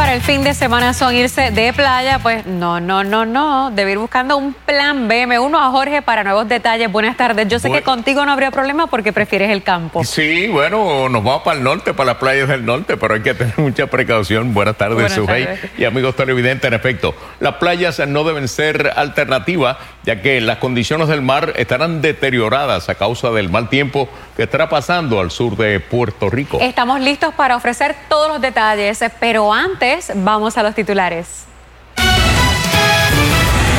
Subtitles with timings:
[0.00, 3.70] para el fin de semana son irse de playa, pues no, no, no, no.
[3.70, 5.26] Debe ir buscando un plan B.
[5.26, 6.90] Me uno a Jorge para nuevos detalles.
[6.90, 7.46] Buenas tardes.
[7.48, 10.02] Yo sé que contigo no habría problema porque prefieres el campo.
[10.02, 13.34] Sí, bueno, nos vamos para el norte, para las playas del norte, pero hay que
[13.34, 14.54] tener mucha precaución.
[14.54, 15.46] Buenas tardes, Sujei
[15.76, 16.66] y amigos televidentes.
[16.66, 22.00] En efecto, las playas no deben ser alternativas, ya que las condiciones del mar estarán
[22.00, 26.56] deterioradas a causa del mal tiempo que estará pasando al sur de Puerto Rico.
[26.58, 31.26] Estamos listos para ofrecer todos los detalles, pero antes vamos a los titulares.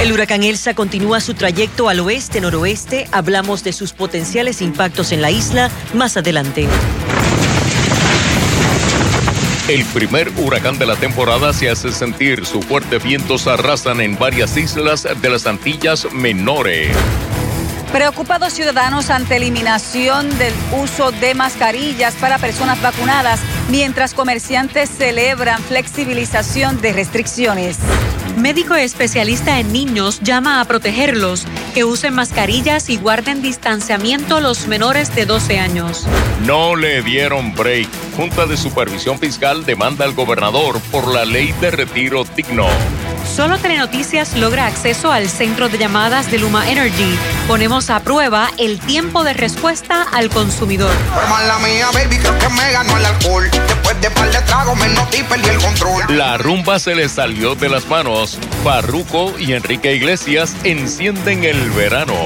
[0.01, 3.07] El huracán Elsa continúa su trayecto al oeste-noroeste.
[3.11, 6.67] Hablamos de sus potenciales impactos en la isla más adelante.
[9.67, 12.45] El primer huracán de la temporada se hace sentir.
[12.48, 16.98] Sus fuertes vientos arrasan en varias islas de las Antillas Menores.
[17.91, 26.82] Preocupados ciudadanos ante eliminación del uso de mascarillas para personas vacunadas, mientras comerciantes celebran flexibilización
[26.82, 27.77] de restricciones.
[28.37, 35.15] Médico especialista en niños llama a protegerlos, que usen mascarillas y guarden distanciamiento los menores
[35.15, 36.05] de 12 años.
[36.46, 37.87] No le dieron break.
[38.15, 42.68] Junta de Supervisión Fiscal demanda al gobernador por la ley de retiro digno.
[43.26, 47.18] Solo Telenoticias logra acceso al centro de llamadas de Luma Energy.
[47.48, 50.91] Ponemos a prueba el tiempo de respuesta al consumidor.
[56.10, 58.38] La rumba se le salió de las manos.
[58.64, 62.21] Farruco y Enrique Iglesias encienden el verano.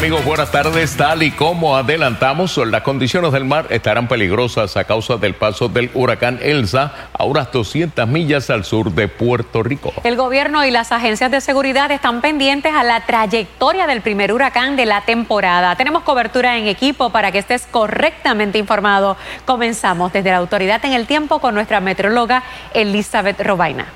[0.00, 0.96] Amigos, buenas tardes.
[0.96, 5.90] Tal y como adelantamos, las condiciones del mar estarán peligrosas a causa del paso del
[5.92, 9.92] huracán Elsa a unas 200 millas al sur de Puerto Rico.
[10.02, 14.74] El gobierno y las agencias de seguridad están pendientes a la trayectoria del primer huracán
[14.74, 15.76] de la temporada.
[15.76, 19.18] Tenemos cobertura en equipo para que estés correctamente informado.
[19.44, 22.42] Comenzamos desde la autoridad en el tiempo con nuestra meteoróloga
[22.72, 23.86] Elizabeth Robaina.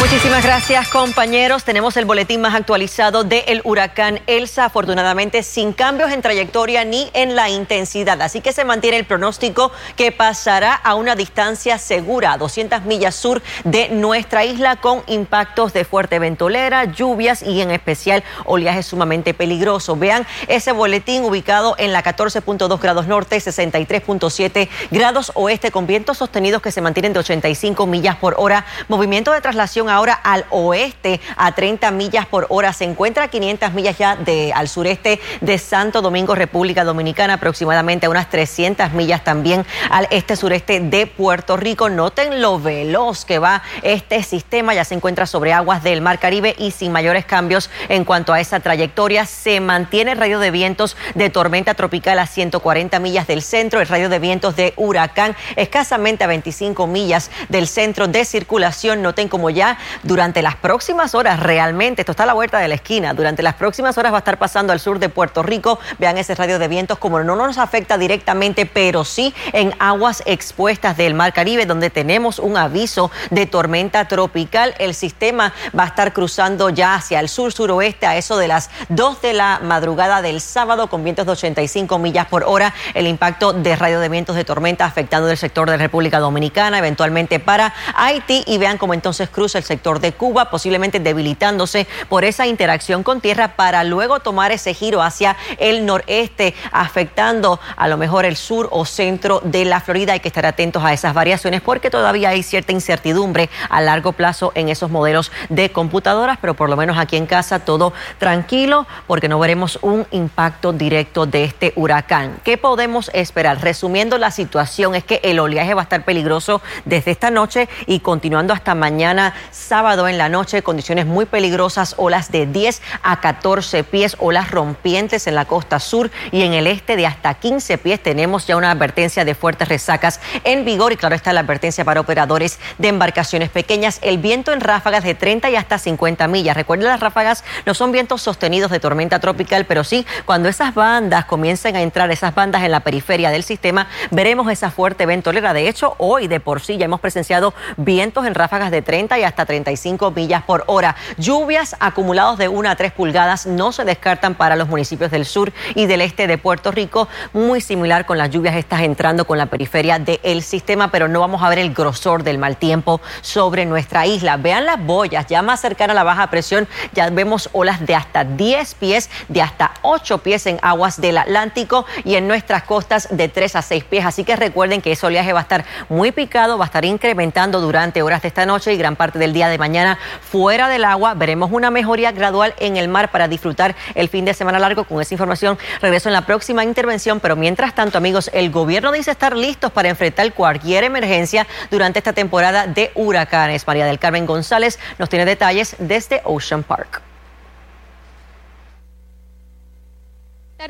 [0.00, 1.64] Muchísimas gracias compañeros.
[1.64, 7.34] Tenemos el boletín más actualizado del huracán Elsa, afortunadamente sin cambios en trayectoria ni en
[7.34, 8.22] la intensidad.
[8.22, 13.42] Así que se mantiene el pronóstico que pasará a una distancia segura, 200 millas sur
[13.64, 19.96] de nuestra isla, con impactos de fuerte ventolera, lluvias y en especial oleaje sumamente peligroso.
[19.96, 26.62] Vean ese boletín ubicado en la 14.2 grados norte, 63.7 grados oeste, con vientos sostenidos
[26.62, 28.64] que se mantienen de 85 millas por hora.
[28.86, 32.72] Movimiento de traslación ahora al oeste a 30 millas por hora.
[32.72, 38.06] Se encuentra a 500 millas ya de, al sureste de Santo Domingo, República Dominicana, aproximadamente
[38.06, 41.88] a unas 300 millas también al este sureste de Puerto Rico.
[41.88, 44.74] Noten lo veloz que va este sistema.
[44.74, 48.40] Ya se encuentra sobre aguas del Mar Caribe y sin mayores cambios en cuanto a
[48.40, 49.26] esa trayectoria.
[49.26, 53.88] Se mantiene el radio de vientos de tormenta tropical a 140 millas del centro, el
[53.88, 59.02] radio de vientos de huracán escasamente a 25 millas del centro de circulación.
[59.02, 62.74] Noten como ya durante las próximas horas, realmente, esto está a la vuelta de la
[62.74, 65.78] esquina, durante las próximas horas va a estar pasando al sur de Puerto Rico.
[65.98, 70.96] Vean ese radio de vientos, como no nos afecta directamente, pero sí en aguas expuestas
[70.96, 74.74] del Mar Caribe, donde tenemos un aviso de tormenta tropical.
[74.78, 79.22] El sistema va a estar cruzando ya hacia el sur-suroeste a eso de las 2
[79.22, 82.74] de la madrugada del sábado, con vientos de 85 millas por hora.
[82.94, 87.40] El impacto de radio de vientos de tormenta afectando el sector de República Dominicana, eventualmente
[87.40, 88.44] para Haití.
[88.46, 93.20] Y vean cómo entonces cruza el sector de Cuba, posiblemente debilitándose por esa interacción con
[93.20, 98.68] tierra para luego tomar ese giro hacia el noreste, afectando a lo mejor el sur
[98.72, 100.14] o centro de la Florida.
[100.14, 104.52] Hay que estar atentos a esas variaciones porque todavía hay cierta incertidumbre a largo plazo
[104.54, 109.28] en esos modelos de computadoras, pero por lo menos aquí en casa todo tranquilo porque
[109.28, 112.40] no veremos un impacto directo de este huracán.
[112.42, 113.60] ¿Qué podemos esperar?
[113.60, 118.00] Resumiendo la situación es que el oleaje va a estar peligroso desde esta noche y
[118.00, 123.84] continuando hasta mañana sábado en la noche, condiciones muy peligrosas, olas de 10 a 14
[123.84, 128.02] pies, olas rompientes en la costa sur y en el este de hasta 15 pies.
[128.02, 132.00] Tenemos ya una advertencia de fuertes resacas en vigor y claro está la advertencia para
[132.00, 133.98] operadores de embarcaciones pequeñas.
[134.02, 136.56] El viento en ráfagas de 30 y hasta 50 millas.
[136.56, 141.24] Recuerden, las ráfagas no son vientos sostenidos de tormenta tropical, pero sí cuando esas bandas
[141.24, 145.52] comiencen a entrar, esas bandas en la periferia del sistema, veremos esa fuerte ventolera.
[145.52, 149.24] De hecho, hoy de por sí ya hemos presenciado vientos en ráfagas de 30 y
[149.24, 150.94] hasta 35 millas por hora.
[151.16, 155.52] Lluvias acumulados de 1 a 3 pulgadas no se descartan para los municipios del sur
[155.74, 159.46] y del este de Puerto Rico, muy similar con las lluvias estas entrando con la
[159.46, 164.06] periferia del sistema, pero no vamos a ver el grosor del mal tiempo sobre nuestra
[164.06, 164.36] isla.
[164.36, 168.24] Vean las boyas, ya más cercana a la baja presión, ya vemos olas de hasta
[168.24, 173.28] 10 pies, de hasta 8 pies en aguas del Atlántico y en nuestras costas de
[173.28, 174.04] 3 a 6 pies.
[174.04, 177.60] Así que recuerden que ese oleaje va a estar muy picado, va a estar incrementando
[177.60, 181.14] durante horas de esta noche y gran parte del día de mañana fuera del agua.
[181.14, 184.82] Veremos una mejoría gradual en el mar para disfrutar el fin de semana largo.
[184.82, 189.12] Con esa información regreso en la próxima intervención, pero mientras tanto, amigos, el gobierno dice
[189.12, 193.64] estar listos para enfrentar cualquier emergencia durante esta temporada de huracanes.
[193.68, 197.02] María del Carmen González nos tiene detalles desde Ocean Park.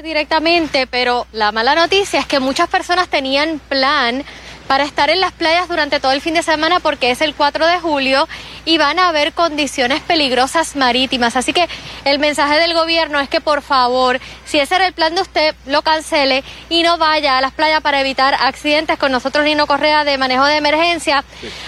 [0.02, 4.22] directamente, pero la mala noticia es que muchas personas tenían plan
[4.68, 7.66] para estar en las playas durante todo el fin de semana porque es el 4
[7.66, 8.28] de julio
[8.66, 11.36] y van a haber condiciones peligrosas marítimas.
[11.36, 11.66] Así que
[12.04, 15.54] el mensaje del gobierno es que por favor, si ese era el plan de usted,
[15.66, 20.04] lo cancele y no vaya a las playas para evitar accidentes con nosotros Nino Correa
[20.04, 21.24] de manejo de emergencia.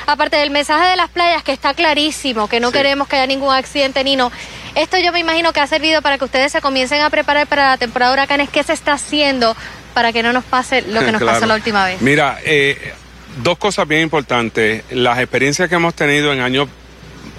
[0.06, 3.54] Aparte del mensaje de las playas que está clarísimo, que no queremos que haya ningún
[3.54, 4.30] accidente, Nino.
[4.74, 7.70] Esto yo me imagino que ha servido para que ustedes se comiencen a preparar para
[7.70, 8.50] la temporada de huracanes.
[8.50, 9.56] ¿Qué se está haciendo
[9.94, 12.00] para que no nos pase lo que nos pasó la última vez.
[12.00, 12.92] Mira, eh,
[13.42, 14.84] dos cosas bien importantes.
[14.90, 16.68] Las experiencias que hemos tenido en años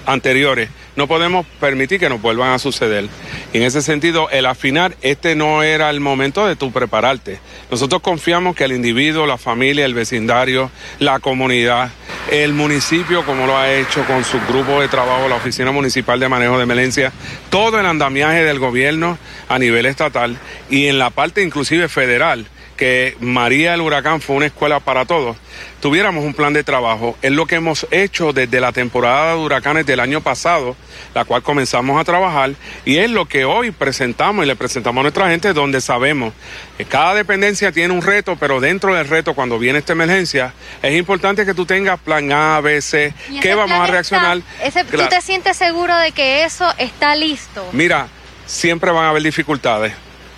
[0.06, 3.08] anteriores, no podemos permitir que nos vuelvan a suceder.
[3.52, 7.38] Y en ese sentido, el afinar, este no era el momento de tú prepararte.
[7.70, 11.90] Nosotros confiamos que el individuo, la familia, el vecindario, la comunidad,
[12.30, 16.28] el municipio, como lo ha hecho con su grupo de trabajo, la Oficina Municipal de
[16.28, 17.12] Manejo de Emergencia,
[17.50, 20.36] todo el andamiaje del gobierno a nivel estatal
[20.70, 22.46] y en la parte inclusive federal,
[22.76, 25.36] que María el Huracán fue una escuela para todos,
[25.80, 27.16] tuviéramos un plan de trabajo.
[27.22, 30.76] Es lo que hemos hecho desde la temporada de huracanes del año pasado,
[31.14, 32.52] la cual comenzamos a trabajar,
[32.84, 36.32] y es lo que hoy presentamos y le presentamos a nuestra gente, donde sabemos
[36.76, 40.96] que cada dependencia tiene un reto, pero dentro del reto, cuando viene esta emergencia, es
[40.96, 44.40] importante que tú tengas plan A, B, C, qué vamos a reaccionar.
[44.90, 47.68] ¿Tú te sientes seguro de que eso está listo?
[47.72, 48.08] Mira,
[48.46, 49.92] siempre van a haber dificultades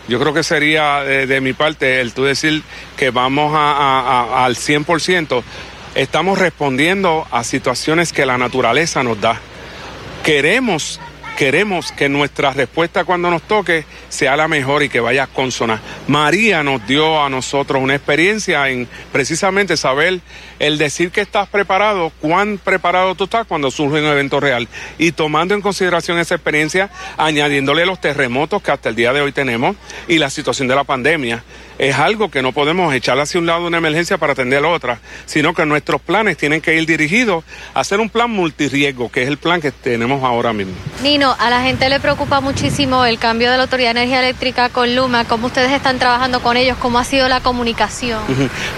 [0.08, 2.62] yo creo que sería de, mi parte el tú decir
[2.96, 5.42] que vamos a, al 100%.
[5.94, 9.40] Estamos respondiendo a situaciones que la naturaleza nos da.
[10.22, 11.00] Queremos
[11.36, 15.80] queremos que nuestra respuesta cuando nos toque sea la mejor y que vaya consona.
[16.06, 20.20] María nos dio a nosotros una experiencia en precisamente saber
[20.58, 24.68] el decir que estás preparado, cuán preparado tú estás cuando surge un evento real.
[24.98, 29.32] Y tomando en consideración esa experiencia, añadiéndole los terremotos que hasta el día de hoy
[29.32, 29.76] tenemos
[30.08, 31.42] y la situación de la pandemia,
[31.78, 34.68] es algo que no podemos echar hacia un lado una emergencia para atender a la
[34.68, 37.44] otra, sino que nuestros planes tienen que ir dirigidos
[37.74, 40.74] a hacer un plan multirriesgo, que es el plan que tenemos ahora mismo.
[41.02, 44.68] Nino, a la gente le preocupa muchísimo el cambio de la Autoridad de Energía Eléctrica
[44.68, 48.20] con Luma, cómo ustedes están trabajando con ellos, cómo ha sido la comunicación.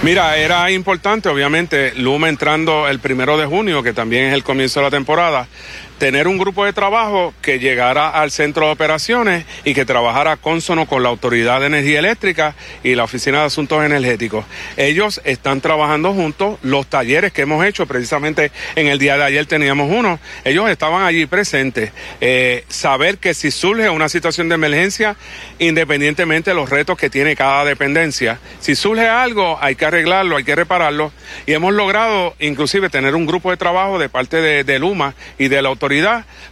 [0.02, 4.80] Mira, era importante, obviamente, Luma entrando el primero de junio, que también es el comienzo
[4.80, 5.48] de la temporada,
[5.98, 10.86] tener un grupo de trabajo que llegara al centro de operaciones y que trabajara consono
[10.86, 14.44] con la Autoridad de Energía Eléctrica y la Oficina de Asuntos Energéticos.
[14.76, 19.46] Ellos están trabajando juntos, los talleres que hemos hecho, precisamente en el día de ayer
[19.46, 21.92] teníamos uno, ellos estaban allí presentes.
[22.20, 25.16] Eh, saber que si surge una situación de emergencia,
[25.58, 30.44] independientemente de los retos que tiene cada dependencia, si surge algo hay que arreglarlo, hay
[30.44, 31.12] que repararlo
[31.46, 35.48] y hemos logrado inclusive tener un grupo de trabajo de parte de, de Luma y
[35.48, 35.85] de la Autoridad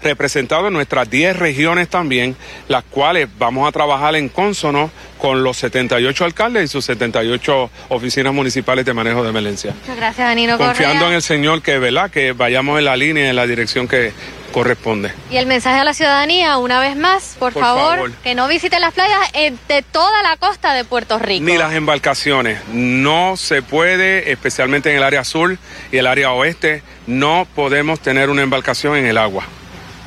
[0.02, 2.36] representado en nuestras 10 regiones también,
[2.68, 8.34] las cuales vamos a trabajar en consono con los 78 alcaldes y sus 78 oficinas
[8.34, 9.74] municipales de manejo de emergencia.
[9.80, 12.10] Muchas gracias, Danilo Confiando en el Señor que, ¿verdad?
[12.10, 14.12] que vayamos en la línea, en la dirección que
[14.54, 15.12] corresponde.
[15.32, 18.94] Y el mensaje a la ciudadanía, una vez más, por, favor, que no visiten las
[18.94, 21.44] playas de toda la costa de Puerto Rico.
[21.44, 22.60] Ni las embarcaciones.
[22.68, 25.58] No se puede, especialmente en el área sur
[25.90, 29.44] y el área oeste, no podemos tener una embarcación en el agua.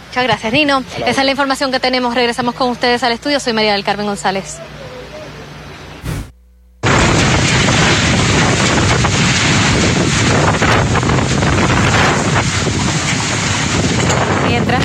[0.08, 0.82] Muchas gracias, Nino.
[0.96, 2.16] Esa es la información que tenemos.
[2.16, 3.42] Regresamos con ustedes al estudio.
[3.42, 4.60] Soy María del Carmen González.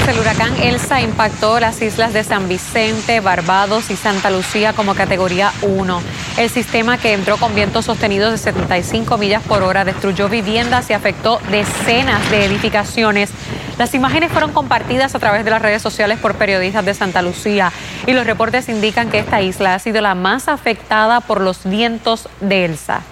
[0.08, 5.52] el huracán Elsa impactó las islas de San Vicente, Barbados y Santa Lucía como categoría
[5.60, 6.02] 1.
[6.38, 10.94] El sistema que entró con vientos sostenidos de 75 millas por hora destruyó viviendas y
[10.94, 13.30] afectó decenas de edificaciones.
[13.76, 17.70] Las imágenes fueron compartidas a través de las redes sociales por periodistas de Santa Lucía
[18.06, 22.28] y los reportes indican que esta isla ha sido la más afectada por los vientos
[22.40, 23.02] de Elsa.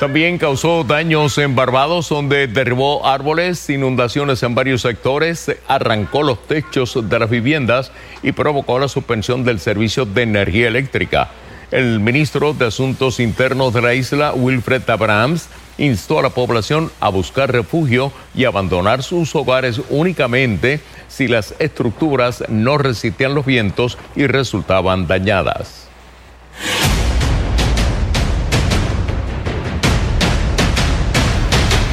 [0.00, 6.98] También causó daños en Barbados, donde derribó árboles, inundaciones en varios sectores, arrancó los techos
[7.06, 7.92] de las viviendas
[8.22, 11.28] y provocó la suspensión del servicio de energía eléctrica.
[11.70, 17.10] El ministro de Asuntos Internos de la isla, Wilfred Abrahams, instó a la población a
[17.10, 24.26] buscar refugio y abandonar sus hogares únicamente si las estructuras no resistían los vientos y
[24.26, 25.90] resultaban dañadas.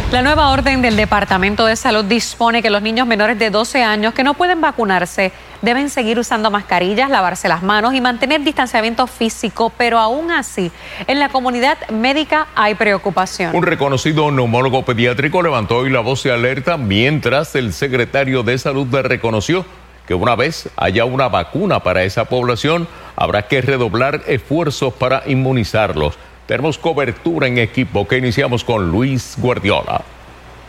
[0.09, 4.13] La nueva orden del Departamento de Salud dispone que los niños menores de 12 años
[4.13, 9.69] que no pueden vacunarse deben seguir usando mascarillas, lavarse las manos y mantener distanciamiento físico,
[9.77, 10.71] pero aún así,
[11.07, 13.53] en la comunidad médica hay preocupación.
[13.53, 18.87] Un reconocido neumólogo pediátrico levantó hoy la voz de alerta mientras el secretario de Salud
[18.89, 19.65] reconoció
[20.07, 22.87] que una vez haya una vacuna para esa población,
[23.17, 26.17] habrá que redoblar esfuerzos para inmunizarlos.
[26.47, 30.01] Tenemos cobertura en equipo que iniciamos con Luis Guardiola.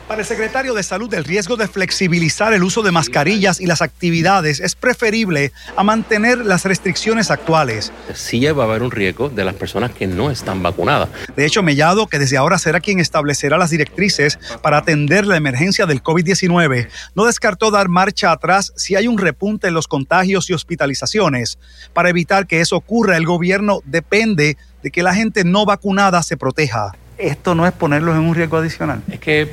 [0.08, 3.82] Para el secretario de Salud, el riesgo de flexibilizar el uso de mascarillas y las
[3.82, 7.92] actividades es preferible a mantener las restricciones actuales.
[8.14, 11.10] Sí va a haber un riesgo de las personas que no están vacunadas.
[11.36, 15.84] De hecho, Mellado, que desde ahora será quien establecerá las directrices para atender la emergencia
[15.84, 20.54] del COVID-19, no descartó dar marcha atrás si hay un repunte en los contagios y
[20.54, 21.58] hospitalizaciones.
[21.92, 26.36] Para evitar que eso ocurra, el gobierno depende de que la gente no vacunada se
[26.36, 26.92] proteja.
[27.16, 29.02] Esto no es ponerlos en un riesgo adicional.
[29.10, 29.50] Es que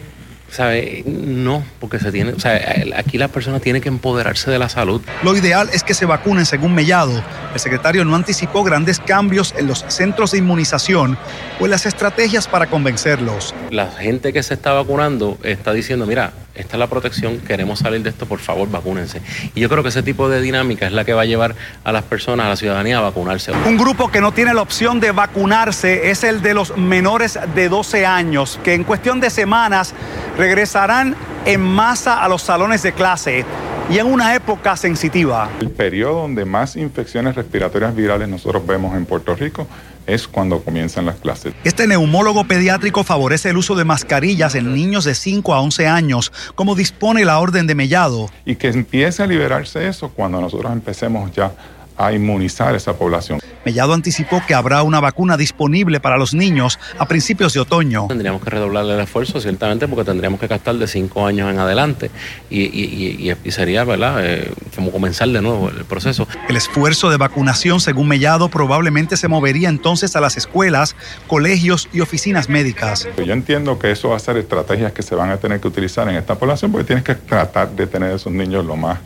[0.50, 1.04] ¿Sabe?
[1.06, 2.62] No, porque se tiene, o sea,
[2.96, 5.02] aquí la persona tiene que empoderarse de la salud.
[5.24, 7.24] Lo ideal es que se vacunen según Mellado.
[7.54, 11.18] El secretario no anticipó grandes cambios en los centros de inmunización
[11.60, 13.54] o en las estrategias para convencerlos.
[13.72, 18.02] La gente que se está vacunando está diciendo, mira, esta es la protección, queremos salir
[18.02, 19.22] de esto, por favor, vacúnense.
[19.54, 21.92] Y yo creo que ese tipo de dinámica es la que va a llevar a
[21.92, 23.52] las personas, a la ciudadanía a vacunarse.
[23.52, 27.70] Un grupo que no tiene la opción de vacunarse es el de los menores de
[27.70, 29.94] 12 años, que en cuestión de semanas
[30.38, 33.46] regresarán en masa a los salones de clase
[33.90, 35.50] y en una época sensitiva.
[35.60, 39.68] El periodo donde más infecciones respiratorias virales nosotros vemos en Puerto Rico
[40.08, 41.54] es cuando comienzan las clases.
[41.64, 46.32] Este neumólogo pediátrico favorece el uso de mascarillas en niños de 5 a 11 años,
[46.56, 48.30] como dispone la orden de Mellado.
[48.46, 51.52] Y que empiece a liberarse eso cuando nosotros empecemos ya
[51.98, 53.40] a inmunizar esa población.
[53.66, 58.06] Mellado anticipó que habrá una vacuna disponible para los niños a principios de otoño.
[58.08, 62.12] Tendríamos que redoblar el esfuerzo, ciertamente, porque tendríamos que gastar de cinco años en adelante
[62.50, 66.28] y, sería, ¿verdad?, eh, como comenzar de nuevo el proceso.
[66.48, 70.96] El esfuerzo de vacunación, según Mellado, probablemente se movería entonces a las escuelas,
[71.28, 73.08] colegios y oficinas médicas.
[73.18, 76.08] Yo entiendo que eso va a ser estrategias que se van a tener que utilizar
[76.08, 79.00] en esta población porque tienes que tratar de tener a esos niños lo más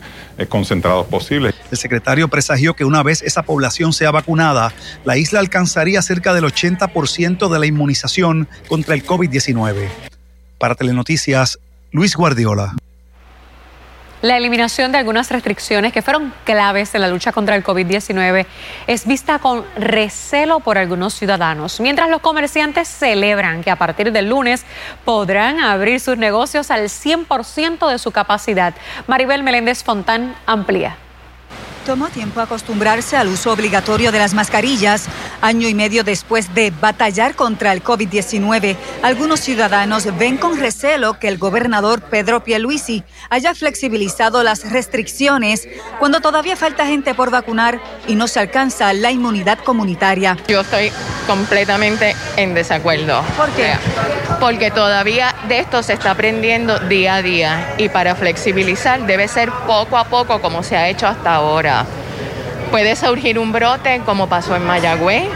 [0.48, 1.54] concentrados posible.
[1.70, 4.72] El secretario presagió que una vez esa población sea vacunada,
[5.04, 9.88] la isla alcanzaría cerca del 80% de la inmunización contra el COVID-19.
[10.58, 11.58] Para Telenoticias,
[11.92, 12.74] Luis Guardiola.
[14.22, 18.44] La eliminación de algunas restricciones que fueron claves en la lucha contra el COVID-19
[18.86, 24.28] es vista con recelo por algunos ciudadanos, mientras los comerciantes celebran que a partir del
[24.28, 24.66] lunes
[25.06, 28.74] podrán abrir sus negocios al 100% de su capacidad.
[29.06, 30.98] Maribel Meléndez Fontán amplía.
[31.90, 35.08] Tomó tiempo acostumbrarse al uso obligatorio de las mascarillas.
[35.40, 41.26] Año y medio después de batallar contra el COVID-19, algunos ciudadanos ven con recelo que
[41.26, 45.66] el gobernador Pedro Pierluisi haya flexibilizado las restricciones
[45.98, 50.36] cuando todavía falta gente por vacunar y no se alcanza la inmunidad comunitaria.
[50.46, 50.92] Yo estoy
[51.26, 53.22] completamente en desacuerdo.
[53.36, 53.72] ¿Por qué?
[54.38, 59.50] Porque todavía de esto se está aprendiendo día a día y para flexibilizar debe ser
[59.66, 61.79] poco a poco como se ha hecho hasta ahora.
[62.70, 65.28] Puede surgir un brote como pasó en Mayagüez.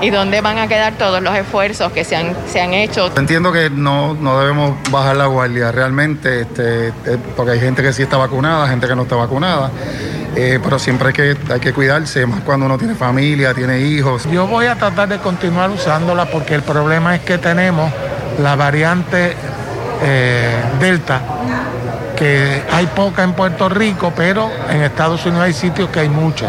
[0.00, 3.10] ¿Y dónde van a quedar todos los esfuerzos que se han, se han hecho?
[3.16, 6.92] Entiendo que no, no debemos bajar la guardia realmente, este, eh,
[7.34, 9.70] porque hay gente que sí está vacunada, gente que no está vacunada.
[10.34, 14.28] Eh, pero siempre hay que, hay que cuidarse, más cuando uno tiene familia, tiene hijos.
[14.30, 17.90] Yo voy a tratar de continuar usándola porque el problema es que tenemos
[18.38, 19.34] la variante
[20.02, 21.22] eh, Delta
[22.16, 26.48] que hay poca en Puerto Rico, pero en Estados Unidos hay sitios que hay mucha.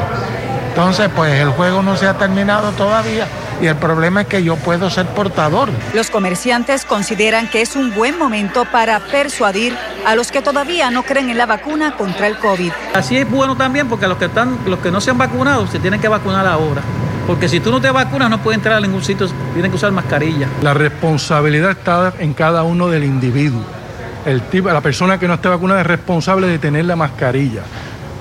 [0.69, 3.27] Entonces, pues el juego no se ha terminado todavía
[3.61, 5.69] y el problema es que yo puedo ser portador.
[5.93, 11.03] Los comerciantes consideran que es un buen momento para persuadir a los que todavía no
[11.03, 12.71] creen en la vacuna contra el COVID.
[12.93, 15.79] Así es bueno también porque los que están los que no se han vacunado se
[15.79, 16.81] tienen que vacunar ahora.
[17.25, 19.91] Porque si tú no te vacunas no puedes entrar a ningún sitio, tienen que usar
[19.91, 20.47] mascarilla.
[20.61, 23.76] La responsabilidad está en cada uno del individuo
[24.25, 27.61] el tipo, la persona que no esté vacunada es responsable de tener la mascarilla.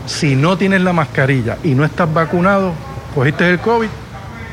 [0.06, 2.72] Si no tienes la mascarilla y no estás vacunado,
[3.14, 3.88] cogiste el COVID,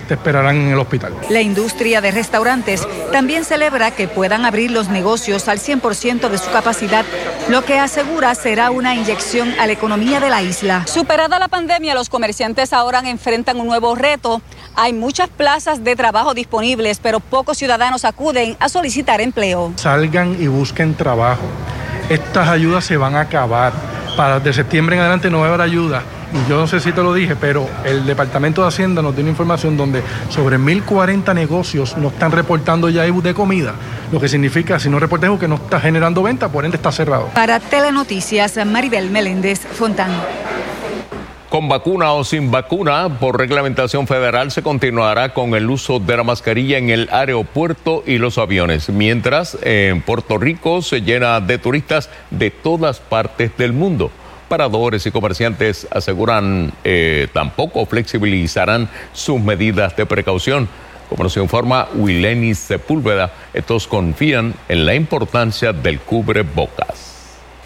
[0.08, 1.14] te esperarán en el hospital.
[1.30, 6.52] La industria de restaurantes también celebra que puedan abrir los negocios al 100% de su
[6.52, 7.06] capacidad,
[7.50, 10.86] lo que asegura será una inyección a la economía de la isla.
[10.88, 14.42] Superada la pandemia, los comerciantes ahora enfrentan un nuevo reto.
[14.76, 19.74] Hay muchas plazas de trabajo disponibles, pero pocos ciudadanos acuden a solicitar empleo.
[19.76, 21.44] Salgan y busquen trabajo.
[22.10, 23.74] Estas ayudas se van a acabar.
[24.18, 26.04] Para de septiembre en adelante no va a haber ayuda
[26.50, 29.78] yo no sé si te lo dije, pero el Departamento de Hacienda nos tiene información
[29.78, 33.76] donde sobre 1.040 negocios no están reportando ya IBU de comida,
[34.12, 37.28] lo que significa si no reportas que no está generando venta, por ende está cerrado.
[37.34, 40.12] Para Telenoticias, Maribel Meléndez Fontán.
[41.50, 46.24] Con vacuna o sin vacuna, por reglamentación federal se continuará con el uso de la
[46.24, 52.10] mascarilla en el aeropuerto y los aviones, mientras en Puerto Rico se llena de turistas
[52.32, 54.10] de todas partes del mundo
[54.54, 60.70] paradores y comerciantes aseguran eh, tampoco flexibilizarán sus medidas de precaución.
[61.10, 67.14] Como nos informa Wileni Sepúlveda, estos confían en la importancia del cubrebocas.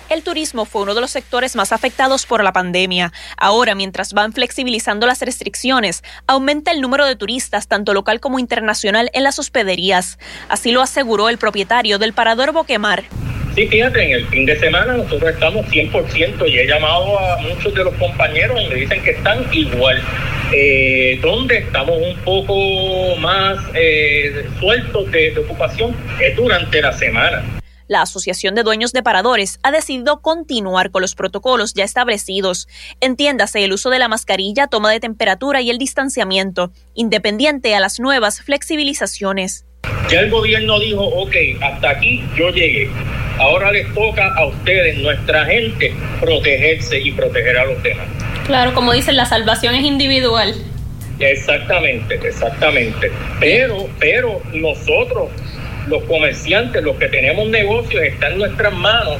[0.07, 3.11] El turismo fue uno de los sectores más afectados por la pandemia.
[3.35, 9.09] Ahora, mientras van flexibilizando las restricciones, aumenta el número de turistas, tanto local como internacional,
[9.11, 10.19] en las hospederías.
[10.47, 13.03] Así lo aseguró el propietario del parador Boquemar.
[13.57, 17.73] Sí, fíjate, en el fin de semana nosotros estamos 100% y he llamado a muchos
[17.73, 19.99] de los compañeros y me dicen que están igual.
[20.53, 27.43] Eh, donde estamos un poco más eh, sueltos de, de ocupación es durante la semana.
[27.87, 32.67] La Asociación de Dueños de Paradores ha decidido continuar con los protocolos ya establecidos.
[33.01, 37.99] Entiéndase el uso de la mascarilla, toma de temperatura y el distanciamiento, independiente a las
[37.99, 39.66] nuevas flexibilizaciones.
[40.09, 42.89] Ya el gobierno dijo, ok, hasta aquí yo llegué.
[43.39, 48.07] Ahora les toca a ustedes, nuestra gente, protegerse y proteger a los demás.
[48.45, 50.55] Claro, como dicen, la salvación es individual.
[51.19, 53.11] Exactamente, exactamente.
[53.39, 55.29] Pero, pero nosotros,
[55.87, 59.17] los comerciantes, los que tenemos negocios, está en nuestras manos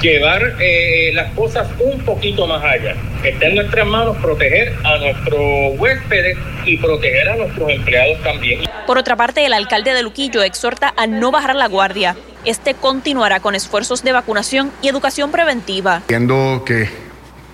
[0.00, 2.96] llevar eh, las cosas un poquito más allá.
[3.24, 5.40] Está en nuestras manos proteger a nuestros
[5.78, 8.60] huéspedes y proteger a nuestros empleados también.
[8.86, 12.16] Por otra parte, el alcalde de Luquillo exhorta a no bajar la guardia.
[12.44, 16.02] Este continuará con esfuerzos de vacunación y educación preventiva.
[16.08, 16.88] Viendo que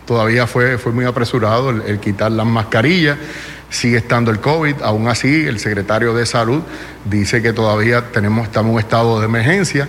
[0.07, 3.19] todavía fue, fue muy apresurado el, el quitar las mascarillas
[3.71, 4.83] sigue estando el COVID.
[4.83, 6.63] Aún así, el secretario de Salud
[7.05, 9.89] dice que todavía tenemos, estamos en un estado de emergencia.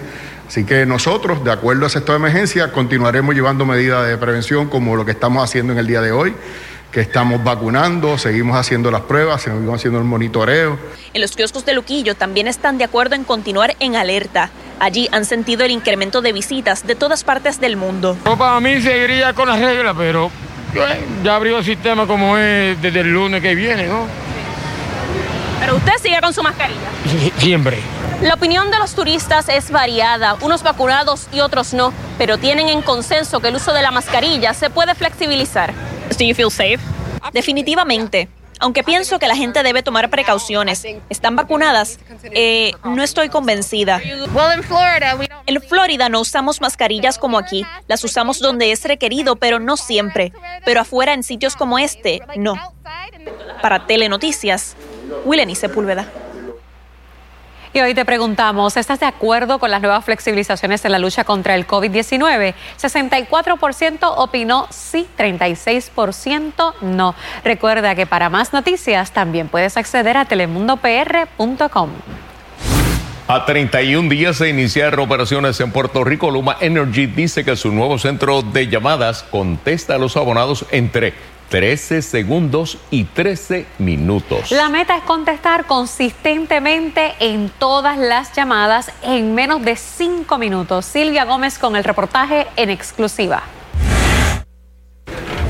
[0.50, 4.68] Así que nosotros, de acuerdo a ese estado de emergencia, continuaremos llevando medidas de prevención
[4.68, 6.34] como lo que estamos haciendo en el día de hoy,
[6.92, 10.80] que estamos vacunando, seguimos haciendo las pruebas, seguimos haciendo el monitoreo.
[11.14, 14.50] En los kioscos de Luquillo también están de acuerdo en continuar en alerta.
[14.80, 18.18] Allí han sentido el incremento de visitas de todas partes del mundo.
[18.24, 20.32] Para mí seguiría con las reglas, pero
[21.24, 24.08] ya abrió el sistema como es desde el lunes que viene, ¿no?
[25.60, 26.89] Pero usted sigue con su mascarilla.
[27.38, 27.80] Siempre.
[28.22, 32.82] La opinión de los turistas es variada, unos vacunados y otros no, pero tienen en
[32.82, 35.74] consenso que el uso de la mascarilla se puede flexibilizar.
[36.17, 36.80] Do you feel safe?
[37.32, 38.28] Definitivamente.
[38.60, 40.86] Aunque pienso que la gente debe tomar precauciones.
[41.10, 41.98] ¿Están vacunadas?
[42.24, 44.02] Eh, no estoy convencida.
[45.45, 47.65] En Florida no usamos mascarillas como aquí.
[47.88, 50.34] Las usamos donde es requerido, pero no siempre.
[50.65, 52.56] Pero afuera en sitios como este, no.
[53.62, 54.76] Para Telenoticias,
[55.26, 56.08] Willeni Sepúlveda.
[57.72, 61.54] Y hoy te preguntamos, ¿estás de acuerdo con las nuevas flexibilizaciones en la lucha contra
[61.54, 62.56] el COVID-19?
[62.82, 67.13] 64% opinó sí, 36% no.
[67.43, 71.89] Recuerda que para más noticias también puedes acceder a telemundopr.com.
[73.28, 78.00] A 31 días de iniciar operaciones en Puerto Rico, Luma Energy dice que su nuevo
[78.00, 81.13] centro de llamadas contesta a los abonados entre
[81.50, 84.52] 13 segundos y 13 minutos.
[84.52, 90.86] La meta es contestar consistentemente en todas las llamadas en menos de 5 minutos.
[90.86, 93.44] Silvia Gómez con el reportaje en exclusiva.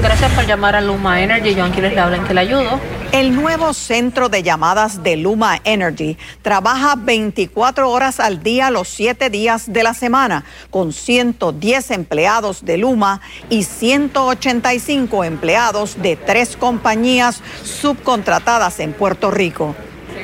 [0.01, 1.55] Gracias por llamar a Luma Energy.
[1.55, 2.79] Yo aquí les habla en que le ayudo.
[3.11, 9.29] El nuevo centro de llamadas de Luma Energy trabaja 24 horas al día los 7
[9.29, 17.41] días de la semana, con 110 empleados de Luma y 185 empleados de tres compañías
[17.63, 19.75] subcontratadas en Puerto Rico.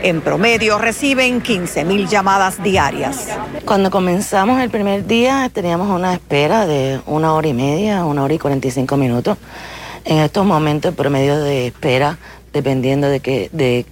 [0.03, 3.27] En promedio reciben 15 mil llamadas diarias.
[3.65, 8.33] Cuando comenzamos el primer día teníamos una espera de una hora y media, una hora
[8.33, 9.37] y 45 minutos.
[10.03, 12.17] En estos momentos el promedio de espera,
[12.53, 13.85] dependiendo de, que, de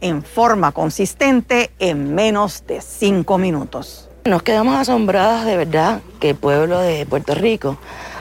[0.00, 4.08] en forma consistente en menos de cinco minutos.
[4.24, 7.78] Nos quedamos asombradas de verdad que el pueblo de Puerto Rico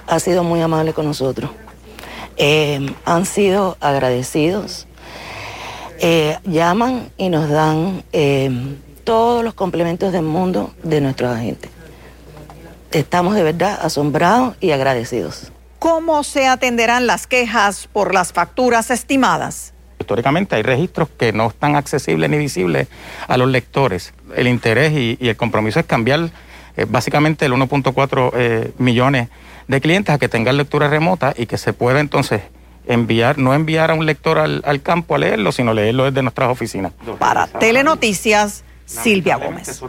[0.07, 1.51] ha sido muy amable con nosotros.
[2.37, 4.87] Eh, han sido agradecidos.
[5.99, 8.51] Eh, llaman y nos dan eh,
[9.03, 11.71] todos los complementos del mundo de nuestros agentes.
[12.91, 15.51] Estamos de verdad asombrados y agradecidos.
[15.79, 19.73] ¿Cómo se atenderán las quejas por las facturas estimadas?
[19.99, 22.87] Históricamente hay registros que no están accesibles ni visibles
[23.27, 24.13] a los lectores.
[24.35, 26.29] El interés y, el compromiso es cambiar
[26.75, 29.33] eh, básicamente el 1.4 eh, millones de
[29.81, 32.41] clientes a que tengan lectura remota y que se pueda entonces
[32.87, 36.49] enviar, no enviar a un lector al, al campo a leerlo, sino leerlo desde nuestras
[36.49, 36.93] oficinas.
[37.19, 39.81] Para Telenoticias, Silvia Gómez.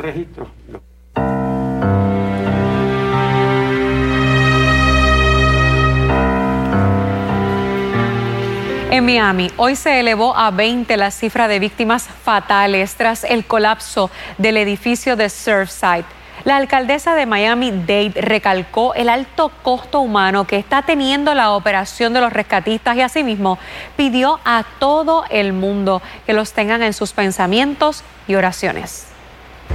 [8.90, 14.10] En Miami, hoy se elevó a 20 la cifra de víctimas fatales tras el colapso
[14.38, 16.17] del edificio de Surfside.
[16.48, 22.22] La alcaldesa de Miami-Dade recalcó el alto costo humano que está teniendo la operación de
[22.22, 23.58] los rescatistas y asimismo
[23.98, 29.08] pidió a todo el mundo que los tengan en sus pensamientos y oraciones.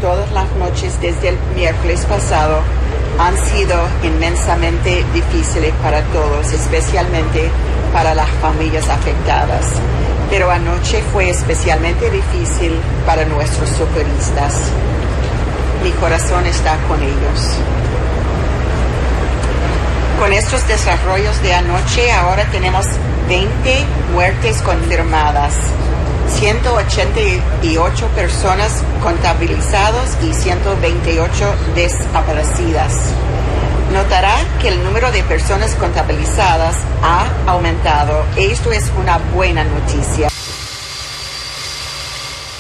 [0.02, 2.62] Todas las noches desde el miércoles pasado
[3.20, 7.52] han sido inmensamente difíciles para todos, especialmente
[7.94, 9.74] para las familias afectadas.
[10.32, 14.72] Pero anoche fue especialmente difícil para nuestros socorristas.
[15.82, 17.58] Mi corazón está con ellos.
[20.20, 22.86] Con estos desarrollos de anoche ahora tenemos
[23.28, 25.54] 20 muertes confirmadas,
[26.40, 33.14] 188 personas contabilizadas y 128 desaparecidas
[33.94, 38.26] notará que el número de personas contabilizadas ha aumentado.
[38.36, 40.30] Esto es una buena noticia.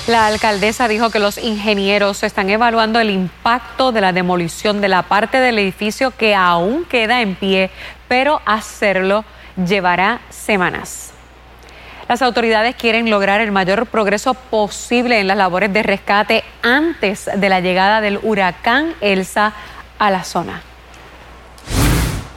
[0.05, 5.03] La alcaldesa dijo que los ingenieros están evaluando el impacto de la demolición de la
[5.03, 7.71] parte del edificio que aún queda en pie,
[8.09, 9.23] pero hacerlo
[9.55, 11.13] llevará semanas.
[12.09, 17.47] Las autoridades quieren lograr el mayor progreso posible en las labores de rescate antes de
[17.47, 19.53] la llegada del huracán Elsa
[19.99, 20.61] a la zona.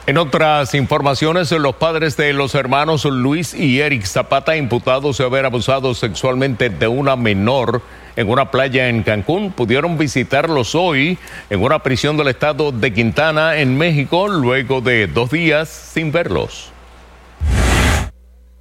[0.07, 5.43] En otras informaciones, los padres de los hermanos Luis y Eric Zapata, imputados de haber
[5.43, 7.81] abusado sexualmente de una menor
[8.15, 11.17] en una playa en Cancún, pudieron visitarlos hoy
[11.49, 16.71] en una prisión del estado de Quintana, en México, luego de dos días sin verlos.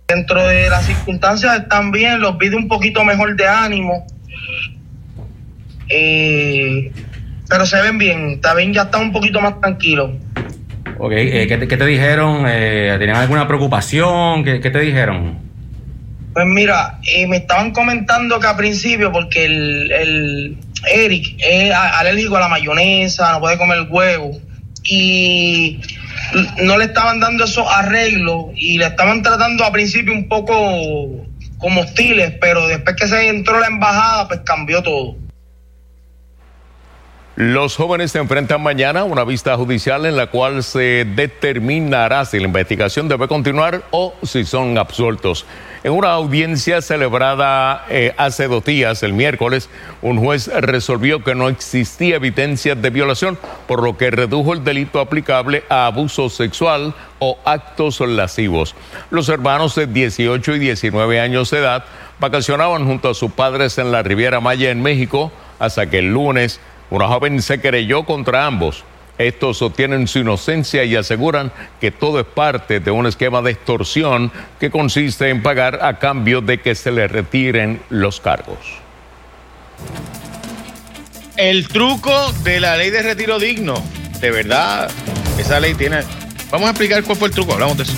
[0.09, 4.05] Dentro de las circunstancias bien, los vi un poquito mejor de ánimo.
[5.91, 6.91] Eh,
[7.49, 10.11] pero se ven bien, bien, ya está un poquito más tranquilo.
[10.99, 12.45] Ok, eh, ¿qué, te, dijeron?
[12.49, 14.45] Eh, ¿Tenían alguna preocupación?
[14.45, 15.39] ¿Qué, te dijeron?
[16.33, 20.59] Pues mira, eh, me estaban comentando que a principio, porque el, el
[20.93, 24.41] Eric es alérgico a la mayonesa, no puede comer huevo,
[24.85, 25.81] y
[26.63, 31.27] no le estaban dando esos arreglos y le estaban tratando a principio un poco
[31.59, 35.17] como hostiles, pero después que se entró la embajada, pues cambió todo.
[37.37, 42.39] Los jóvenes se enfrentan mañana a una vista judicial en la cual se determinará si
[42.39, 45.45] la investigación debe continuar o si son absueltos.
[45.85, 49.69] En una audiencia celebrada eh, hace dos días, el miércoles,
[50.01, 54.99] un juez resolvió que no existía evidencia de violación, por lo que redujo el delito
[54.99, 58.75] aplicable a abuso sexual o actos lascivos.
[59.11, 61.85] Los hermanos de 18 y 19 años de edad
[62.19, 66.61] vacacionaban junto a sus padres en la Riviera Maya en México hasta que el lunes
[66.91, 68.85] una joven se querelló contra ambos.
[69.19, 74.31] Estos sostienen su inocencia y aseguran que todo es parte de un esquema de extorsión
[74.61, 78.59] que consiste en pagar a cambio de que se le retiren los cargos.
[81.37, 83.83] el truco de la ley de retiro digno.
[84.21, 84.91] De verdad,
[85.39, 86.01] esa ley tiene...
[86.51, 87.93] Vamos a explicar cuál fue el truco, hablamos de eso.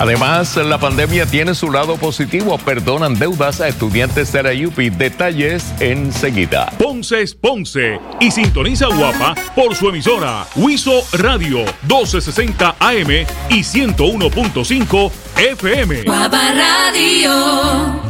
[0.00, 2.56] Además, la pandemia tiene su lado positivo.
[2.56, 4.88] Perdonan deudas a estudiantes de la UPI.
[4.88, 6.72] Detalles enseguida.
[6.78, 13.10] Ponce es Ponce y sintoniza Guapa por su emisora Huizo Radio 1260 AM
[13.50, 16.04] y 101.5 FM.
[16.04, 18.09] Guapa Radio.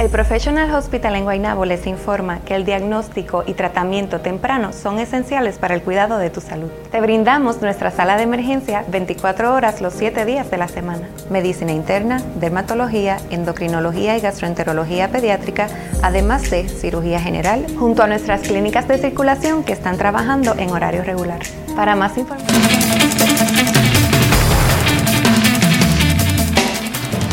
[0.00, 5.58] El Professional Hospital en Guaynabo les informa que el diagnóstico y tratamiento temprano son esenciales
[5.58, 6.70] para el cuidado de tu salud.
[6.90, 11.06] Te brindamos nuestra sala de emergencia 24 horas los 7 días de la semana.
[11.28, 15.68] Medicina interna, dermatología, endocrinología y gastroenterología pediátrica,
[16.00, 21.04] además de cirugía general, junto a nuestras clínicas de circulación que están trabajando en horario
[21.04, 21.40] regular.
[21.76, 23.89] Para más información.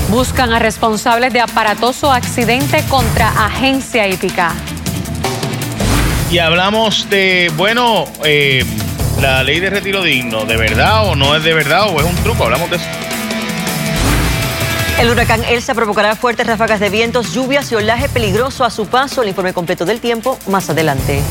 [0.09, 4.53] Buscan a responsables de aparatoso accidente contra agencia hípica.
[6.31, 8.63] Y hablamos de, bueno, eh,
[9.21, 12.15] la ley de retiro digno, ¿de verdad o no es de verdad o es un
[12.23, 12.45] truco?
[12.45, 12.85] Hablamos de eso.
[14.99, 19.21] El huracán Elsa provocará fuertes ráfagas de vientos, lluvias y olaje peligroso a su paso.
[19.21, 21.21] El informe completo del tiempo más adelante.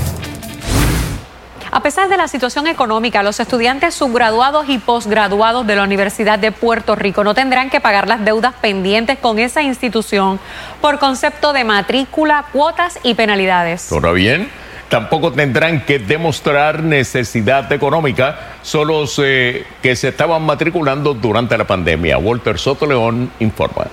[1.77, 6.51] A pesar de la situación económica, los estudiantes subgraduados y posgraduados de la Universidad de
[6.51, 10.41] Puerto Rico no tendrán que pagar las deudas pendientes con esa institución
[10.81, 13.89] por concepto de matrícula, cuotas y penalidades.
[13.91, 14.49] ¿Todo bien?
[14.89, 22.17] Tampoco tendrán que demostrar necesidad económica solo que se estaban matriculando durante la pandemia.
[22.17, 23.85] Walter Soto León informa.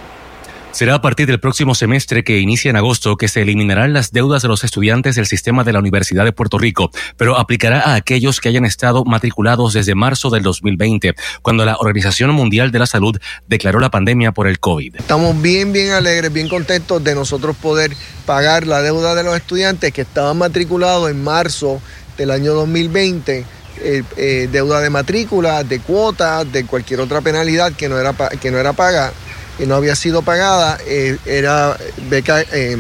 [0.74, 4.42] Será a partir del próximo semestre que inicia en agosto que se eliminarán las deudas
[4.42, 8.42] de los estudiantes del sistema de la Universidad de Puerto Rico, pero aplicará a aquellos
[8.42, 13.16] que hayan estado matriculados desde marzo del 2020, cuando la Organización Mundial de la Salud
[13.48, 14.96] declaró la pandemia por el COVID.
[14.96, 19.94] Estamos bien, bien alegres, bien contentos de nosotros poder pagar la deuda de los estudiantes
[19.94, 21.84] que estaban matriculados en marzo
[22.18, 23.46] del año 2020.
[23.86, 28.50] Eh, eh, deuda de matrícula, de cuotas, de cualquier otra penalidad que no era, que
[28.50, 29.14] no era paga
[29.60, 31.78] y no había sido pagada, eh, era
[32.10, 32.78] beca, eh,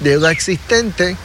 [0.00, 1.16] deuda existente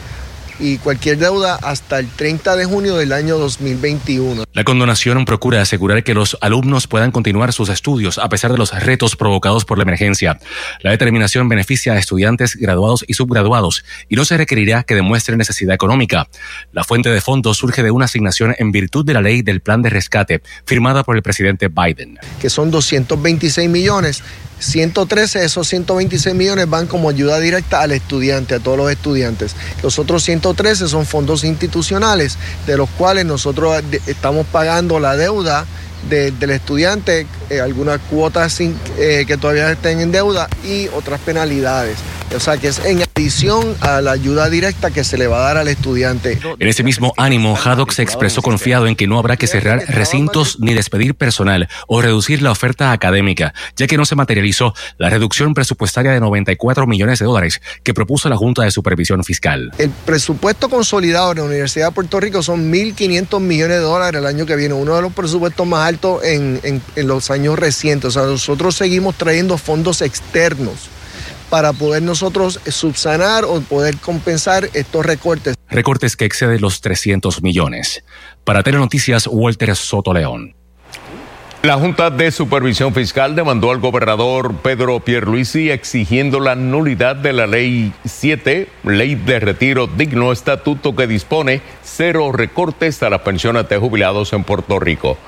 [0.62, 4.44] y cualquier deuda hasta el 30 de junio del año 2021.
[4.52, 8.72] La condonación procura asegurar que los alumnos puedan continuar sus estudios a pesar de los
[8.72, 10.38] retos provocados por la emergencia.
[10.82, 15.74] La determinación beneficia a estudiantes graduados y subgraduados y no se requerirá que demuestren necesidad
[15.74, 16.28] económica.
[16.72, 19.82] La fuente de fondos surge de una asignación en virtud de la ley del plan
[19.82, 22.18] de rescate firmada por el presidente Biden.
[22.40, 24.22] Que son 226 millones
[24.62, 29.54] 113 de esos 126 millones van como ayuda directa al estudiante, a todos los estudiantes.
[29.82, 35.66] Los otros 113 son fondos institucionales, de los cuales nosotros estamos pagando la deuda
[36.08, 41.96] del estudiante, eh, algunas cuotas eh, que todavía estén en deuda y otras penalidades.
[42.34, 45.40] O sea que es en adición a la ayuda directa que se le va a
[45.48, 46.38] dar al estudiante.
[46.58, 50.58] En ese mismo ánimo, Haddock se expresó confiado en que no habrá que cerrar recintos
[50.60, 55.52] ni despedir personal o reducir la oferta académica, ya que no se materializó la reducción
[55.54, 59.72] presupuestaria de 94 millones de dólares que propuso la Junta de Supervisión Fiscal.
[59.78, 64.26] El presupuesto consolidado de la Universidad de Puerto Rico son 1.500 millones de dólares el
[64.26, 68.08] año que viene, uno de los presupuestos más altos en, en los años recientes.
[68.08, 70.88] O sea, nosotros seguimos trayendo fondos externos
[71.52, 75.54] para poder nosotros subsanar o poder compensar estos recortes.
[75.68, 78.02] Recortes que exceden los 300 millones.
[78.42, 80.54] Para Telenoticias, Walter Soto León.
[81.62, 87.46] La Junta de Supervisión Fiscal demandó al gobernador Pedro Pierluisi exigiendo la nulidad de la
[87.46, 93.76] Ley 7, Ley de Retiro Digno, estatuto que dispone cero recortes a las pensiones de
[93.76, 95.18] jubilados en Puerto Rico.